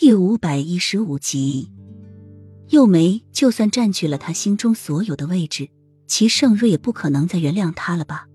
[0.00, 1.70] 第五百一十五集，
[2.70, 5.68] 幼梅就算占据了他心中所有的位置，
[6.06, 8.26] 齐盛瑞也不可能再原谅他了吧？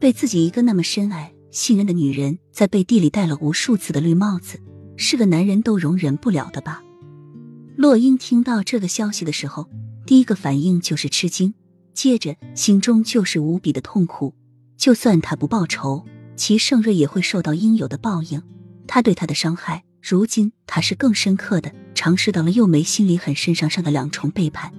[0.00, 4.60] 被自己一个那么深爱、信任的女人在背地里戴了无数次的绿帽子，
[4.96, 6.82] 是个男人都容忍不了的吧？
[7.76, 9.70] 洛英听到这个消息的时候，
[10.04, 11.54] 第一个反应就是吃惊，
[11.92, 14.34] 接着心中就是无比的痛苦。
[14.76, 16.04] 就算他不报仇，
[16.34, 18.42] 齐盛瑞也会受到应有的报应。
[18.88, 19.84] 他对他的伤害。
[20.06, 24.70] 如今他是更深刻的尝试到了幼梅心里很深上上的两重背叛。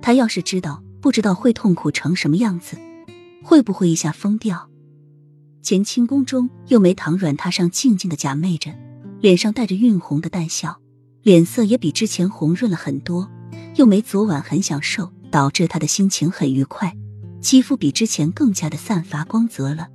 [0.00, 2.78] 他要是知道，不知道会痛苦成什么样子，
[3.44, 4.70] 会不会一下疯掉？
[5.62, 8.72] 乾清宫中，幼梅躺软榻上静静的假寐着，
[9.20, 10.80] 脸上带着晕红的淡笑，
[11.20, 13.30] 脸色也比之前红润了很多。
[13.76, 16.96] 幼梅昨晚很享受，导致她的心情很愉快，
[17.42, 19.88] 肌肤比之前更加的散发光泽了。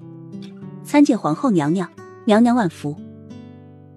[0.84, 1.90] 参见皇后娘娘，
[2.26, 2.96] 娘娘万福。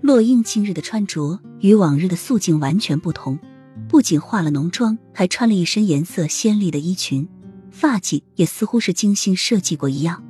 [0.02, 3.38] 洛英今日的穿着与往日的素净完全不同，
[3.86, 7.28] 不仅化了浓妆，还穿了一身颜色鲜丽的衣裙，
[7.70, 10.24] 发髻也似乎是精心设计过一样。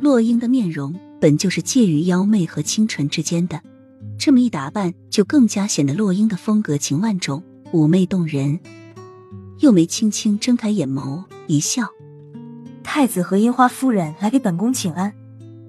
[0.00, 3.60] 洛英的面容本就是介于妖媚和清纯之间的，
[4.16, 8.60] 这么一打扮，就更加显得洛英的风格情万种，妩媚动人。
[9.58, 11.88] 幼梅轻轻睁开眼眸，一笑
[12.84, 15.12] ：“太子和樱花夫人来给本宫请安，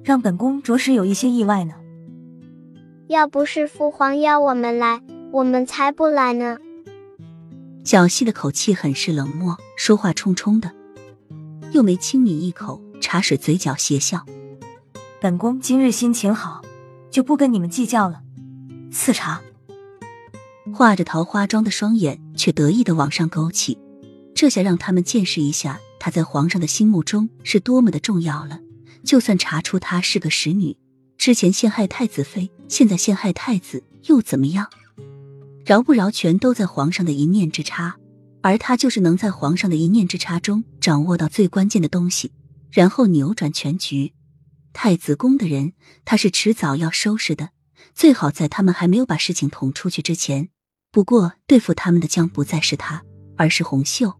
[0.03, 1.73] 让本宫着实有一些意外呢。”
[3.11, 5.01] 要不是父皇要我们来，
[5.33, 6.57] 我们才不来呢。
[7.83, 10.71] 小溪的口气很是冷漠，说话冲冲的。
[11.73, 14.25] 又没轻抿一口茶水，嘴角邪笑。
[15.19, 16.61] 本宫今日心情好，
[17.09, 18.21] 就不跟你们计较了。
[18.93, 19.41] 赐茶。
[20.73, 23.77] 画着桃花妆的双眼却得意的往上勾起，
[24.33, 28.61] 这下让他们见识一下她在皇上的心目中是多么的重要了。
[29.03, 30.77] 就算查出她是个使女。
[31.17, 34.69] 之前陷害太子妃，现在陷害太子又怎么样？
[35.65, 37.97] 饶不饶全都在皇上的一念之差，
[38.41, 42.31] 而他就是能在皇上的一念之差中掌握到最关键的东西，
[42.71, 44.13] 然后扭转全局。
[44.71, 45.73] 太子宫的人，
[46.05, 47.49] 他是迟早要收拾的，
[47.93, 50.47] 最好在他们还没有把事情捅出去之前。
[50.93, 53.03] 不过对付他们的将不再是他，
[53.35, 54.13] 而是红袖。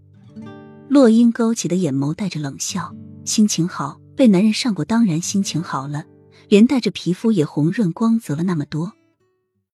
[0.89, 6.03] 洛英勾起的眼眸带着冷笑，心情好，被男人上过，当然心情好了。
[6.49, 8.93] 连带着皮肤也红润光泽了那么多。